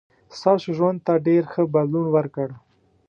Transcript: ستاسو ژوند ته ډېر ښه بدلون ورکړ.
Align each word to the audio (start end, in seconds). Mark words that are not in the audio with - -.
ستاسو 0.37 0.69
ژوند 0.77 0.99
ته 1.05 1.13
ډېر 1.27 1.43
ښه 1.51 1.61
بدلون 1.73 2.07
ورکړ. 2.11 2.49